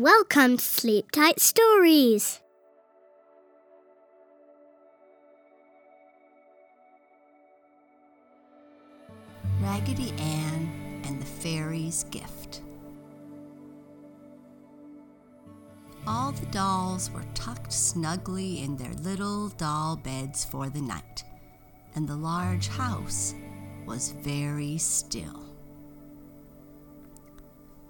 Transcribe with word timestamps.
Welcome 0.00 0.58
to 0.58 0.64
Sleep 0.64 1.10
Tight 1.10 1.40
Stories. 1.40 2.40
Raggedy 9.60 10.12
Ann 10.20 11.02
and 11.04 11.20
the 11.20 11.26
Fairy's 11.26 12.04
Gift. 12.12 12.60
All 16.06 16.30
the 16.30 16.46
dolls 16.52 17.10
were 17.10 17.24
tucked 17.34 17.72
snugly 17.72 18.62
in 18.62 18.76
their 18.76 18.94
little 19.02 19.48
doll 19.48 19.96
beds 19.96 20.44
for 20.44 20.68
the 20.68 20.80
night, 20.80 21.24
and 21.96 22.06
the 22.06 22.14
large 22.14 22.68
house 22.68 23.34
was 23.84 24.12
very 24.22 24.78
still. 24.78 25.47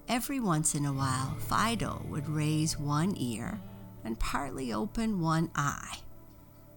Every 0.09 0.41
once 0.41 0.75
in 0.75 0.87
a 0.87 0.93
while, 0.93 1.37
Fido 1.39 2.03
would 2.09 2.31
raise 2.31 2.79
one 2.79 3.15
ear 3.19 3.61
and 4.05 4.19
partly 4.19 4.73
open 4.73 5.21
one 5.21 5.51
eye, 5.55 5.99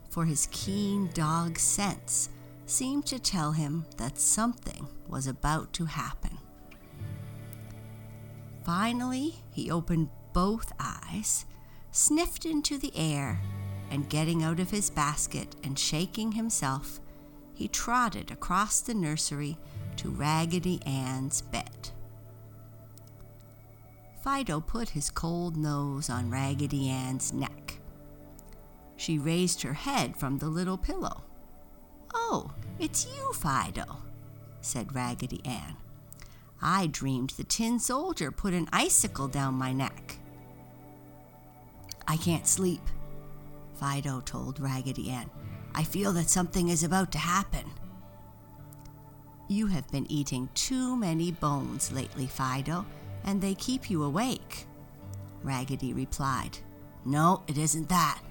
for 0.10 0.26
his 0.26 0.50
keen 0.52 1.10
dog 1.14 1.58
sense 1.58 2.28
seemed 2.66 3.06
to 3.06 3.20
tell 3.20 3.54
him 3.54 3.86
that 3.96 4.20
something 4.20 4.86
was 5.08 5.28
about 5.28 5.72
to 5.74 5.86
happen. 5.86 6.38
Finally, 8.66 9.36
he 9.52 9.72
opened 9.72 10.10
both 10.34 10.74
eyes, 10.78 11.46
sniffed 11.92 12.46
into 12.46 12.78
the 12.78 12.92
air, 12.96 13.42
and 13.90 14.10
getting 14.10 14.44
out 14.44 14.60
of 14.60 14.72
his 14.72 14.90
basket 14.90 15.56
and 15.64 15.80
shaking 15.80 16.34
himself, 16.34 17.00
he 17.54 17.70
trotted 17.70 18.30
across 18.30 18.82
the 18.82 18.94
nursery 18.94 19.58
to 19.96 20.10
Raggedy 20.10 20.82
Ann's 20.86 21.42
bed. 21.42 21.92
Fido 24.24 24.60
put 24.60 24.90
his 24.90 25.10
cold 25.10 25.58
nose 25.58 26.10
on 26.10 26.30
Raggedy 26.30 26.90
Ann's 26.90 27.34
neck. 27.34 27.80
She 28.96 29.18
raised 29.18 29.64
her 29.64 29.74
head 29.74 30.16
from 30.16 30.38
the 30.38 30.48
little 30.48 30.78
pillow. 30.78 31.24
Oh, 32.14 32.52
it's 32.78 33.08
you, 33.08 33.34
Fido, 33.34 33.98
said 34.62 34.94
Raggedy 34.94 35.42
Ann. 35.44 35.76
I 36.62 36.86
dreamed 36.86 37.32
the 37.32 37.44
tin 37.44 37.80
soldier 37.80 38.30
put 38.30 38.54
an 38.54 38.70
icicle 38.72 39.28
down 39.28 39.56
my 39.56 39.74
neck. 39.74 40.18
I 42.08 42.18
can't 42.18 42.46
sleep, 42.46 42.82
Fido 43.80 44.22
told 44.22 44.60
Raggedy 44.60 45.10
Ann. 45.10 45.32
I 45.74 45.84
feel 45.84 46.12
that 46.14 46.30
something 46.30 46.70
is 46.70 46.84
about 46.84 47.12
to 47.14 47.18
happen. 47.18 47.66
You 49.48 49.68
have 49.68 49.90
been 49.90 50.10
eating 50.12 50.50
too 50.54 50.96
many 50.96 51.32
bones 51.32 51.92
lately, 51.92 52.28
Fido, 52.28 52.86
and 53.24 53.42
they 53.42 53.56
keep 53.56 53.90
you 53.90 54.04
awake. 54.04 54.66
Raggedy 55.44 55.94
replied, 55.94 56.58
No, 57.06 57.44
it 57.48 57.58
isn't 57.58 57.90
that. 57.90 58.22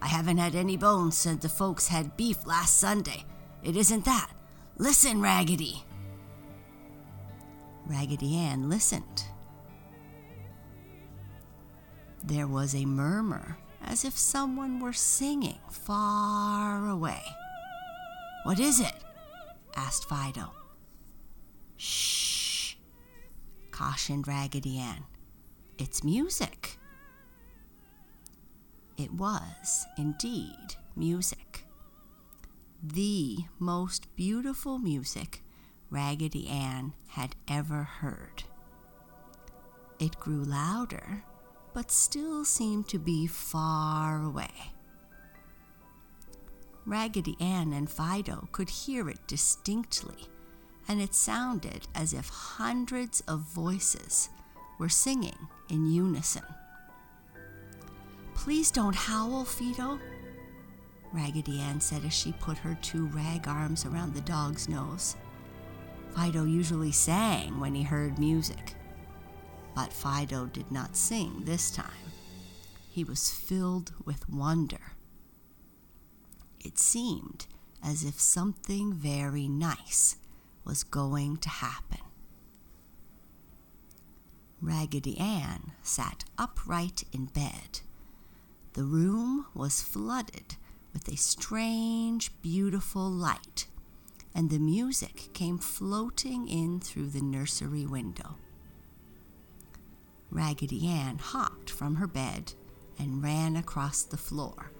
I 0.00 0.06
haven't 0.06 0.38
had 0.38 0.54
any 0.54 0.76
bones 0.76 1.16
since 1.16 1.42
the 1.42 1.48
folks 1.48 1.88
had 1.88 2.16
beef 2.16 2.46
last 2.46 2.78
Sunday. 2.78 3.24
It 3.62 3.76
isn't 3.76 4.04
that. 4.04 4.30
Listen, 4.76 5.20
Raggedy. 5.20 5.84
Raggedy 7.86 8.36
Ann 8.36 8.68
listened. 8.68 9.24
There 12.22 12.46
was 12.46 12.74
a 12.74 12.84
murmur 12.84 13.56
as 13.82 14.04
if 14.04 14.16
someone 14.16 14.80
were 14.80 14.92
singing 14.92 15.58
far 15.70 16.86
away. 16.88 17.22
What 18.44 18.60
is 18.60 18.80
it? 18.80 18.94
asked 19.74 20.08
Fido. 20.08 20.50
Shh, 21.76 22.37
cautioned 23.78 24.26
Raggedy 24.26 24.76
Ann. 24.76 25.04
It's 25.78 26.02
music. 26.02 26.78
It 28.96 29.12
was 29.12 29.86
indeed 29.96 30.74
music. 30.96 31.62
The 32.82 33.36
most 33.60 34.08
beautiful 34.16 34.80
music 34.80 35.42
Raggedy 35.90 36.48
Ann 36.48 36.92
had 37.10 37.36
ever 37.46 37.84
heard. 37.84 38.42
It 40.00 40.18
grew 40.18 40.42
louder, 40.42 41.22
but 41.72 41.92
still 41.92 42.44
seemed 42.44 42.88
to 42.88 42.98
be 42.98 43.28
far 43.28 44.24
away. 44.24 44.72
Raggedy 46.84 47.36
Ann 47.38 47.72
and 47.72 47.88
Fido 47.88 48.48
could 48.50 48.70
hear 48.70 49.08
it 49.08 49.24
distinctly, 49.28 50.26
and 50.88 51.00
it 51.00 51.14
sounded 51.14 51.86
as 51.94 52.12
if 52.12 52.28
hundreds 52.28 53.20
of 53.28 53.40
voices 53.40 54.30
were 54.78 54.88
singing 54.88 55.48
in 55.68 55.90
unison. 55.90 56.42
Please 58.34 58.70
don't 58.70 58.94
howl, 58.94 59.44
Fido, 59.44 59.98
Raggedy 61.12 61.60
Ann 61.60 61.80
said 61.80 62.04
as 62.04 62.12
she 62.12 62.32
put 62.32 62.58
her 62.58 62.78
two 62.82 63.06
rag 63.08 63.48
arms 63.48 63.84
around 63.84 64.14
the 64.14 64.20
dog's 64.22 64.68
nose. 64.68 65.16
Fido 66.14 66.44
usually 66.44 66.92
sang 66.92 67.60
when 67.60 67.74
he 67.74 67.82
heard 67.82 68.18
music, 68.18 68.74
but 69.74 69.92
Fido 69.92 70.46
did 70.46 70.70
not 70.70 70.96
sing 70.96 71.42
this 71.44 71.70
time. 71.70 71.86
He 72.90 73.04
was 73.04 73.30
filled 73.30 73.92
with 74.04 74.28
wonder. 74.28 74.92
It 76.64 76.78
seemed 76.78 77.46
as 77.84 78.04
if 78.04 78.18
something 78.20 78.92
very 78.92 79.48
nice 79.48 80.16
was 80.68 80.84
going 80.84 81.38
to 81.38 81.48
happen. 81.48 81.98
Raggedy 84.60 85.18
Ann 85.18 85.72
sat 85.82 86.24
upright 86.36 87.04
in 87.12 87.26
bed. 87.26 87.80
The 88.74 88.84
room 88.84 89.46
was 89.54 89.82
flooded 89.82 90.56
with 90.92 91.08
a 91.08 91.16
strange, 91.16 92.30
beautiful 92.42 93.08
light, 93.08 93.66
and 94.34 94.50
the 94.50 94.58
music 94.58 95.30
came 95.32 95.58
floating 95.58 96.46
in 96.48 96.80
through 96.80 97.08
the 97.08 97.22
nursery 97.22 97.86
window. 97.86 98.36
Raggedy 100.30 100.86
Ann 100.86 101.18
hopped 101.18 101.70
from 101.70 101.96
her 101.96 102.06
bed 102.06 102.52
and 102.98 103.22
ran 103.22 103.56
across 103.56 104.02
the 104.02 104.18
floor, 104.18 104.70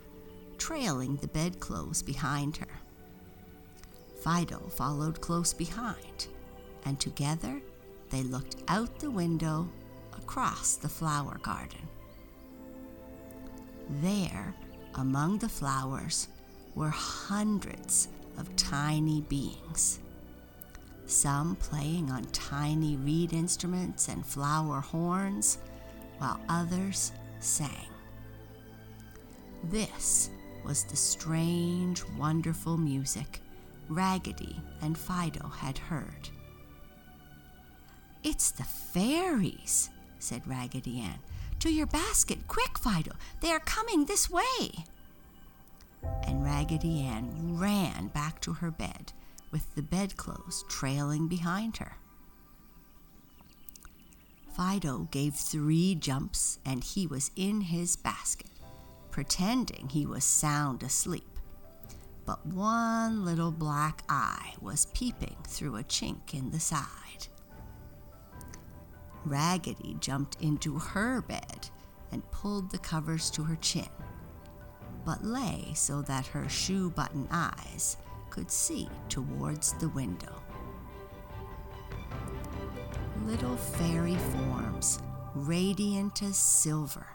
trailing 0.58 1.16
the 1.16 1.28
bedclothes 1.28 2.02
behind 2.02 2.58
her. 2.58 2.82
Fido 4.20 4.58
followed 4.70 5.20
close 5.20 5.52
behind, 5.52 6.26
and 6.84 6.98
together 6.98 7.60
they 8.10 8.22
looked 8.22 8.56
out 8.68 8.98
the 8.98 9.10
window 9.10 9.68
across 10.16 10.76
the 10.76 10.88
flower 10.88 11.38
garden. 11.42 11.88
There, 14.02 14.54
among 14.96 15.38
the 15.38 15.48
flowers, 15.48 16.28
were 16.74 16.90
hundreds 16.90 18.08
of 18.36 18.54
tiny 18.56 19.22
beings, 19.22 20.00
some 21.06 21.56
playing 21.56 22.10
on 22.10 22.24
tiny 22.26 22.96
reed 22.96 23.32
instruments 23.32 24.08
and 24.08 24.24
flower 24.24 24.80
horns, 24.80 25.58
while 26.18 26.40
others 26.48 27.12
sang. 27.40 27.88
This 29.64 30.30
was 30.64 30.84
the 30.84 30.96
strange, 30.96 32.02
wonderful 32.18 32.76
music 32.76 33.40
Raggedy 33.88 34.56
and 34.82 34.96
Fido 34.96 35.48
had 35.48 35.78
heard. 35.78 36.28
It's 38.22 38.50
the 38.50 38.64
fairies, 38.64 39.90
said 40.18 40.46
Raggedy 40.46 41.00
Ann. 41.00 41.18
To 41.60 41.70
your 41.72 41.86
basket, 41.86 42.46
quick, 42.46 42.78
Fido! 42.78 43.12
They 43.40 43.50
are 43.50 43.60
coming 43.60 44.04
this 44.04 44.30
way! 44.30 44.84
And 46.24 46.44
Raggedy 46.44 47.02
Ann 47.02 47.58
ran 47.58 48.08
back 48.08 48.40
to 48.42 48.54
her 48.54 48.70
bed 48.70 49.12
with 49.50 49.74
the 49.74 49.82
bedclothes 49.82 50.64
trailing 50.68 51.26
behind 51.26 51.78
her. 51.78 51.96
Fido 54.56 55.08
gave 55.10 55.34
three 55.34 55.94
jumps 55.94 56.58
and 56.64 56.82
he 56.82 57.06
was 57.06 57.30
in 57.36 57.62
his 57.62 57.96
basket, 57.96 58.50
pretending 59.10 59.88
he 59.88 60.04
was 60.04 60.24
sound 60.24 60.82
asleep. 60.82 61.37
But 62.28 62.44
one 62.44 63.24
little 63.24 63.50
black 63.50 64.04
eye 64.06 64.52
was 64.60 64.84
peeping 64.92 65.38
through 65.46 65.76
a 65.76 65.82
chink 65.82 66.34
in 66.34 66.50
the 66.50 66.60
side. 66.60 67.26
Raggedy 69.24 69.96
jumped 69.98 70.36
into 70.42 70.78
her 70.78 71.22
bed 71.22 71.70
and 72.12 72.30
pulled 72.30 72.70
the 72.70 72.76
covers 72.76 73.30
to 73.30 73.44
her 73.44 73.56
chin, 73.56 73.88
but 75.06 75.24
lay 75.24 75.72
so 75.72 76.02
that 76.02 76.26
her 76.26 76.46
shoe 76.50 76.90
button 76.90 77.26
eyes 77.30 77.96
could 78.28 78.50
see 78.50 78.90
towards 79.08 79.72
the 79.78 79.88
window. 79.88 80.42
Little 83.24 83.56
fairy 83.56 84.16
forms, 84.16 84.98
radiant 85.34 86.22
as 86.22 86.36
silver, 86.36 87.06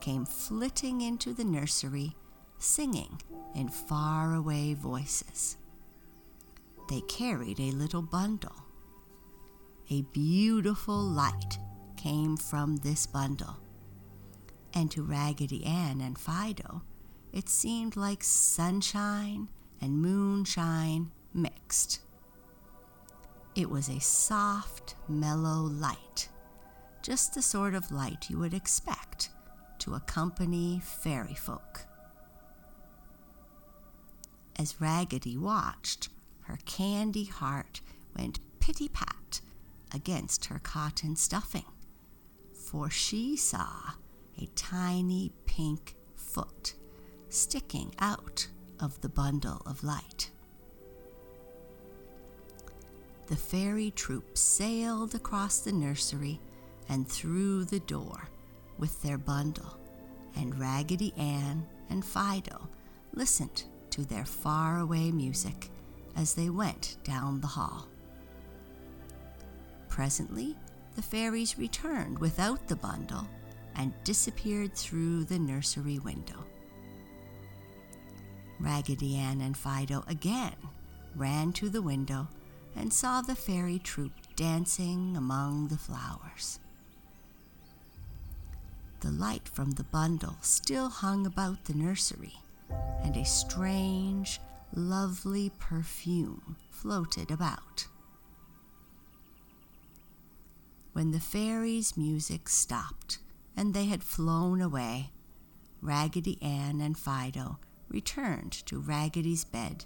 came 0.00 0.24
flitting 0.24 1.02
into 1.02 1.34
the 1.34 1.44
nursery, 1.44 2.16
singing 2.56 3.20
in 3.54 3.68
faraway 3.68 4.74
voices. 4.74 5.56
They 6.88 7.00
carried 7.02 7.60
a 7.60 7.72
little 7.72 8.02
bundle 8.02 8.64
a 9.90 10.02
beautiful 10.12 10.98
light 10.98 11.58
came 11.96 12.36
from 12.36 12.76
this 12.76 13.06
bundle, 13.06 13.56
And 14.72 14.90
to 14.92 15.02
Raggedy 15.02 15.64
Ann 15.64 16.00
and 16.00 16.18
Fido, 16.18 16.82
it 17.32 17.48
seemed 17.48 17.96
like 17.96 18.24
sunshine 18.24 19.48
and 19.80 20.00
moonshine 20.00 21.10
mixed. 21.34 22.00
It 23.54 23.68
was 23.68 23.88
a 23.88 24.00
soft, 24.00 24.96
mellow 25.06 25.62
light, 25.62 26.28
just 27.02 27.34
the 27.34 27.42
sort 27.42 27.74
of 27.74 27.92
light 27.92 28.30
you 28.30 28.38
would 28.38 28.54
expect 28.54 29.30
to 29.80 29.94
accompany 29.94 30.80
fairy 30.82 31.34
folk. 31.34 31.86
As 34.56 34.80
Raggedy 34.80 35.36
watched, 35.36 36.08
her 36.42 36.58
candy 36.64 37.24
heart 37.24 37.80
went 38.16 38.40
pitty 38.60 38.88
pat 38.88 39.40
against 39.92 40.46
her 40.46 40.58
cotton 40.58 41.16
stuffing, 41.16 41.64
for 42.52 42.88
she 42.88 43.36
saw 43.36 43.92
a 44.40 44.46
tiny 44.54 45.32
pink 45.46 45.96
foot 46.16 46.74
sticking 47.28 47.94
out 47.98 48.48
of 48.80 49.00
the 49.00 49.08
bundle 49.08 49.62
of 49.66 49.82
light. 49.82 50.30
The 53.26 53.36
fairy 53.36 53.90
troop 53.90 54.36
sailed 54.36 55.14
across 55.14 55.60
the 55.60 55.72
nursery 55.72 56.40
and 56.88 57.08
through 57.08 57.64
the 57.64 57.80
door 57.80 58.28
with 58.78 59.02
their 59.02 59.18
bundle, 59.18 59.78
and 60.36 60.58
Raggedy 60.58 61.12
Ann 61.16 61.66
and 61.88 62.04
Fido 62.04 62.68
listened 63.14 63.64
to 63.94 64.04
their 64.04 64.24
faraway 64.24 65.12
music 65.12 65.70
as 66.16 66.34
they 66.34 66.50
went 66.50 66.96
down 67.04 67.40
the 67.40 67.46
hall. 67.46 67.86
Presently, 69.88 70.56
the 70.96 71.02
fairies 71.02 71.56
returned 71.56 72.18
without 72.18 72.66
the 72.66 72.74
bundle 72.74 73.24
and 73.76 73.92
disappeared 74.02 74.74
through 74.74 75.22
the 75.22 75.38
nursery 75.38 76.00
window. 76.00 76.44
Raggedy 78.58 79.16
Ann 79.16 79.40
and 79.40 79.56
Fido 79.56 80.02
again 80.08 80.56
ran 81.14 81.52
to 81.52 81.68
the 81.68 81.82
window 81.82 82.26
and 82.74 82.92
saw 82.92 83.20
the 83.20 83.36
fairy 83.36 83.78
troop 83.78 84.12
dancing 84.34 85.16
among 85.16 85.68
the 85.68 85.78
flowers. 85.78 86.58
The 89.02 89.12
light 89.12 89.48
from 89.48 89.72
the 89.72 89.84
bundle 89.84 90.36
still 90.40 90.88
hung 90.88 91.26
about 91.26 91.66
the 91.66 91.74
nursery, 91.74 92.34
and 93.04 93.16
a 93.16 93.24
strange, 93.24 94.40
lovely 94.74 95.52
perfume 95.60 96.56
floated 96.70 97.30
about. 97.30 97.86
When 100.92 101.10
the 101.10 101.20
fairies' 101.20 101.96
music 101.96 102.48
stopped 102.48 103.18
and 103.56 103.74
they 103.74 103.86
had 103.86 104.02
flown 104.02 104.60
away, 104.60 105.10
Raggedy 105.82 106.38
Ann 106.40 106.80
and 106.80 106.96
Fido 106.96 107.58
returned 107.88 108.52
to 108.66 108.80
Raggedy's 108.80 109.44
bed 109.44 109.84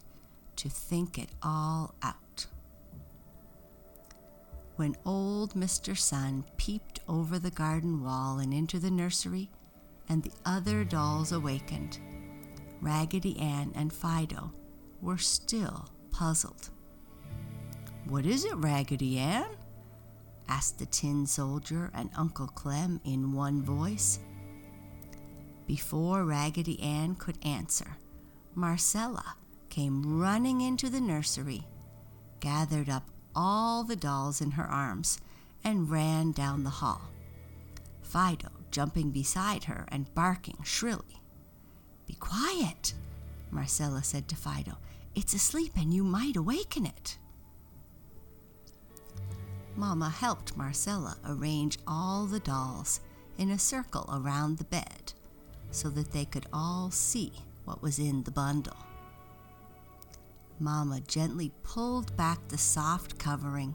to 0.56 0.68
think 0.68 1.18
it 1.18 1.30
all 1.42 1.94
out. 2.02 2.46
When 4.76 4.96
old 5.04 5.54
Mr. 5.54 5.98
Sun 5.98 6.44
peeped 6.56 7.00
over 7.08 7.38
the 7.38 7.50
garden 7.50 8.02
wall 8.02 8.38
and 8.38 8.54
into 8.54 8.78
the 8.78 8.90
nursery, 8.90 9.48
and 10.08 10.22
the 10.22 10.32
other 10.44 10.84
dolls 10.84 11.32
awakened, 11.32 11.98
Raggedy 12.80 13.38
Ann 13.38 13.72
and 13.74 13.92
Fido 13.92 14.52
were 15.00 15.18
still 15.18 15.88
puzzled. 16.10 16.70
What 18.06 18.26
is 18.26 18.44
it, 18.44 18.56
Raggedy 18.56 19.18
Ann? 19.18 19.56
asked 20.48 20.78
the 20.78 20.86
tin 20.86 21.26
soldier 21.26 21.90
and 21.94 22.10
Uncle 22.16 22.46
Clem 22.48 23.00
in 23.04 23.32
one 23.32 23.62
voice. 23.62 24.18
Before 25.66 26.24
Raggedy 26.24 26.80
Ann 26.80 27.14
could 27.16 27.38
answer, 27.44 27.98
Marcella 28.54 29.36
came 29.68 30.18
running 30.18 30.62
into 30.62 30.88
the 30.88 31.00
nursery, 31.00 31.66
gathered 32.40 32.88
up 32.88 33.04
all 33.36 33.84
the 33.84 33.96
dolls 33.96 34.40
in 34.40 34.52
her 34.52 34.66
arms, 34.66 35.20
and 35.62 35.90
ran 35.90 36.32
down 36.32 36.64
the 36.64 36.70
hall. 36.70 37.02
Fido 38.02 38.48
jumping 38.70 39.10
beside 39.10 39.64
her 39.64 39.86
and 39.88 40.12
barking 40.14 40.58
shrilly. 40.64 41.22
Be 42.08 42.14
quiet, 42.14 42.94
Marcella 43.50 44.02
said 44.02 44.26
to 44.28 44.36
Fido. 44.36 44.78
It's 45.14 45.34
asleep 45.34 45.72
and 45.76 45.92
you 45.92 46.02
might 46.02 46.36
awaken 46.36 46.86
it. 46.86 47.18
Mamma 49.76 50.08
helped 50.08 50.56
Marcella 50.56 51.18
arrange 51.24 51.78
all 51.86 52.26
the 52.26 52.40
dolls 52.40 53.00
in 53.36 53.50
a 53.50 53.58
circle 53.58 54.08
around 54.12 54.58
the 54.58 54.64
bed 54.64 55.12
so 55.70 55.90
that 55.90 56.12
they 56.12 56.24
could 56.24 56.46
all 56.52 56.90
see 56.90 57.30
what 57.64 57.82
was 57.82 57.98
in 57.98 58.22
the 58.24 58.30
bundle. 58.30 58.76
Mamma 60.58 61.00
gently 61.06 61.52
pulled 61.62 62.16
back 62.16 62.48
the 62.48 62.58
soft 62.58 63.18
covering, 63.18 63.74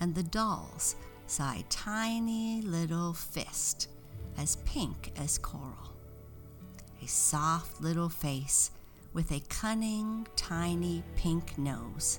and 0.00 0.14
the 0.14 0.22
dolls 0.22 0.96
saw 1.26 1.52
a 1.52 1.64
tiny 1.68 2.62
little 2.62 3.12
fist 3.12 3.88
as 4.38 4.56
pink 4.64 5.12
as 5.16 5.38
coral. 5.38 5.95
A 7.06 7.08
soft 7.08 7.80
little 7.80 8.08
face 8.08 8.72
with 9.12 9.30
a 9.30 9.38
cunning, 9.48 10.26
tiny 10.34 11.04
pink 11.14 11.56
nose, 11.56 12.18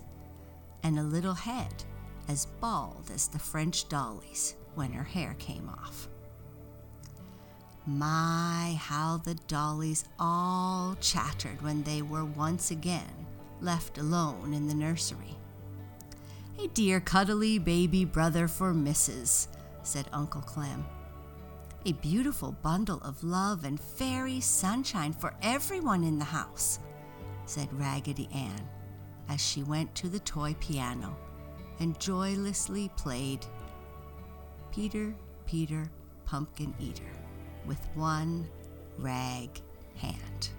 and 0.82 0.98
a 0.98 1.04
little 1.04 1.34
head 1.34 1.84
as 2.30 2.46
bald 2.62 3.12
as 3.14 3.28
the 3.28 3.38
French 3.38 3.90
dolly's 3.90 4.56
when 4.76 4.94
her 4.94 5.04
hair 5.04 5.36
came 5.40 5.68
off. 5.68 6.08
My, 7.86 8.78
how 8.80 9.18
the 9.18 9.36
dollies 9.50 10.06
all 10.22 10.96
chattered 11.02 11.62
when 11.62 11.84
they 11.84 12.02
were 12.02 12.24
once 12.24 12.72
again 12.72 13.28
left 13.60 13.98
alone 13.98 14.54
in 14.54 14.70
the 14.70 14.74
nursery. 14.74 15.36
A 16.64 16.68
dear 16.70 17.02
cuddly 17.02 17.60
baby 17.60 18.06
brother 18.06 18.48
for 18.48 18.74
Mrs., 18.74 19.48
said 19.84 20.08
Uncle 20.14 20.44
Clem. 20.44 20.86
A 21.86 21.94
beautiful 21.94 22.52
bundle 22.64 23.00
of 23.02 23.24
love 23.24 23.64
and 23.64 23.80
fairy 23.80 24.42
sunshine 24.42 25.14
for 25.14 25.34
everyone 25.42 26.04
in 26.04 26.20
the 26.20 26.26
house, 26.26 26.80
said 27.46 27.72
Raggedy 27.72 28.28
Ann 28.34 28.68
as 29.30 29.40
she 29.40 29.64
went 29.64 29.94
to 29.96 30.10
the 30.10 30.20
toy 30.20 30.56
piano 30.60 31.16
and 31.80 32.00
joylessly 32.00 32.90
played 32.98 33.46
Peter, 34.72 35.16
Peter, 35.46 35.90
Pumpkin 36.26 36.74
Eater 36.80 37.12
with 37.66 37.80
one 37.96 38.48
rag 38.98 39.50
hand. 39.96 40.50